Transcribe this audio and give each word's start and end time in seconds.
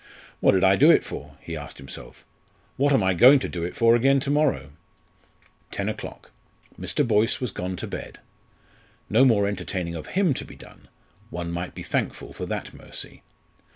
"What 0.39 0.53
did 0.53 0.63
I 0.63 0.77
do 0.77 0.89
it 0.89 1.03
for?" 1.03 1.37
he 1.41 1.55
asked 1.55 1.77
himself; 1.77 2.25
"what 2.75 2.91
am 2.91 3.03
I 3.03 3.13
going 3.13 3.37
to 3.37 3.47
do 3.47 3.63
it 3.63 3.75
for 3.75 3.95
again 3.95 4.19
to 4.21 4.31
morrow?" 4.31 4.71
Ten 5.69 5.87
o'clock. 5.87 6.31
Mr. 6.79 7.07
Boyce 7.07 7.39
was 7.39 7.51
gone 7.51 7.75
to 7.75 7.85
bed. 7.85 8.17
No 9.11 9.23
more 9.25 9.47
entertaining 9.47 9.93
of 9.93 10.07
him 10.17 10.33
to 10.33 10.43
be 10.43 10.55
done; 10.55 10.87
one 11.29 11.51
might 11.51 11.75
be 11.75 11.83
thankful 11.83 12.33
for 12.33 12.47
that 12.47 12.73
mercy. 12.73 13.21